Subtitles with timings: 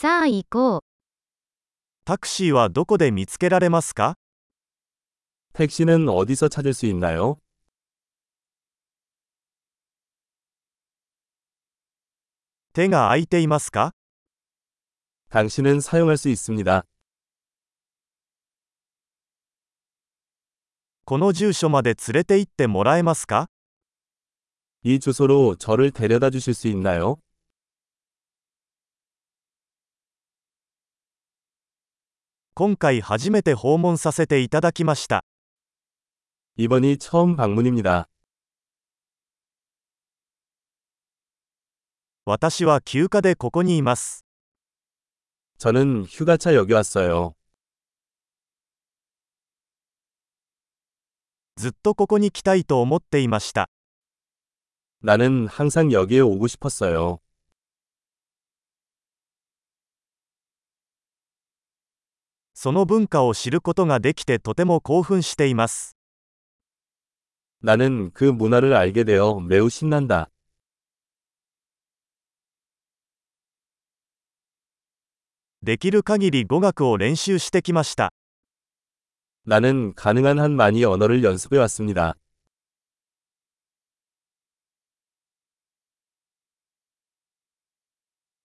[0.00, 0.81] さあ行こう。
[2.05, 4.15] タクシーはどこで見つけられますか
[5.53, 7.37] 택시는 어디서 찾을 수 있나요?
[12.73, 13.91] 手が空いていますか
[15.29, 16.83] 당신은 사용할 수 있습니다.
[21.05, 23.49] この住所まで連れて行ってもらえますか
[24.83, 27.17] 이 주소로 저를 데려다 주실 수 있나요?
[32.54, 35.24] 今回初めて訪問させていただきました。
[36.56, 38.08] 이번이 처음 방문입니다.
[42.24, 44.24] 私は休暇でここにいます。
[45.58, 47.34] 저는 휴가차 여기 왔어요.
[51.56, 53.68] ずっとここに来たいと思っていました。
[55.02, 57.20] 나는 항상 여기에 오고 싶었어요.
[62.60, 65.96] その文化を知ることができてとても興奮しています。
[67.62, 70.30] 나는 그 문화를 알게 되어 매우 신난다.
[75.62, 78.12] できる限り語学を練習してきました。
[79.44, 82.14] 나는 가능한 한 많이 언어를 연습해 왔습니다.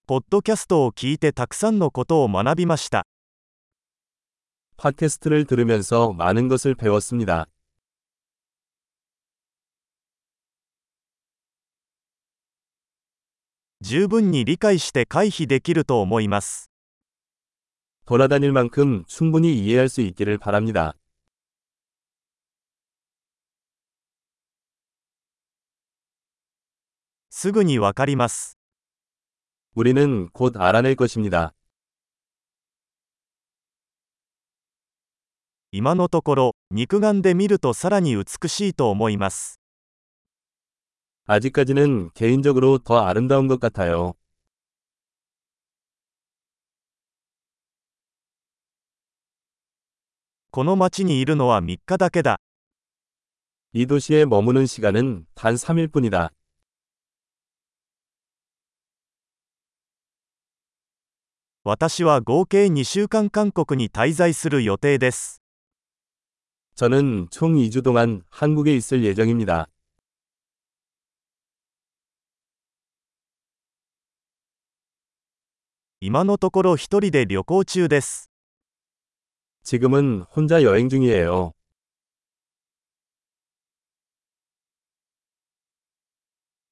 [0.07, 3.05] ポッドキャストを聞いてたくさんのことを学びました。
[4.77, 7.45] 팟캐스트를 들으면서 많은 것을 배웠습니다.
[13.81, 16.69] 十分に理解して回避できると思います。
[18.05, 20.95] 돌아다닐 만큼 충분히 이해할 수 있기를 바랍니다.
[27.29, 28.57] すぐにわかります。
[29.73, 31.53] 우리는 곧 알아낼 것입니다.
[35.75, 39.57] 今のところ、肉眼で見るとさらに美しいと思います。
[41.27, 44.15] 아직까지는 개인적으로 더 아름다운 것 같아요.
[50.51, 52.37] この街にいるのは3日だけだ。
[53.71, 56.31] 이 도시에 머무는 시간은 단 3일 뿐이다.
[61.63, 65.41] 私は合計2週間韓国に滞在する予定です。
[66.81, 69.67] 저는 총 2주 동안 한국에 있을 예정입니다.
[75.99, 78.31] 今のところ一人で旅行中です。
[79.61, 81.53] 지금은 혼자 여행 중이에요.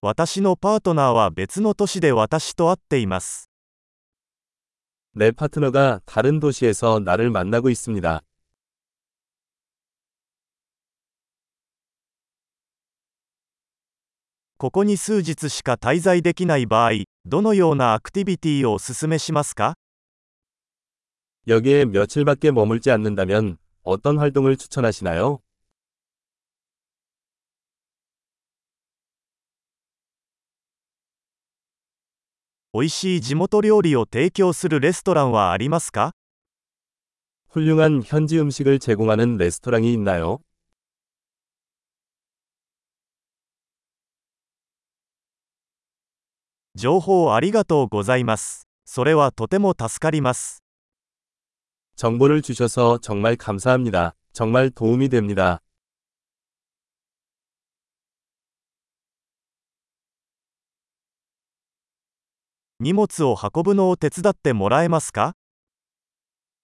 [0.01, 3.51] 私のパートナーは別の都市で私と会っています。
[5.13, 8.23] 내 파트너가 다른 도시에서 나를 만나고 있습니다.
[14.63, 16.91] ここに数日しか滞在できない場合、
[17.23, 19.75] どのようなアクティビティをお勧めしますか
[21.47, 25.39] 여기에 며칠밖에 머물지 않는다면 어떤 활동을 추천하시나요?
[32.73, 36.11] 美味しい地元料理を提供するレストランはありますか
[37.47, 40.39] 훌륭한 현지 음식을 제공하는 레스토랑이 있나요?
[46.75, 48.67] 情報ありがとうございます。
[48.85, 50.63] それはとても助かります。
[51.95, 54.15] 정보를 주셔서 정말 감사합니다.
[54.33, 55.61] 정말 도움이 됩니다.
[62.79, 65.35] 荷物を運ぶのを手伝ってもらえますか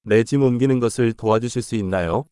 [0.05, 2.29] 내 짐 옮기는 것을 도와주실 수 있나요?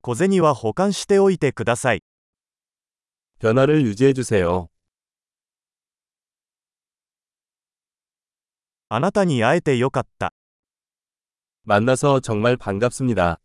[0.00, 2.02] 小銭は保管しておいてください。
[3.40, 4.68] 변화를 유지해 주세요.
[8.88, 10.32] あなたに会えてよかった。
[11.64, 13.40] 만나서 정말 반갑습니다.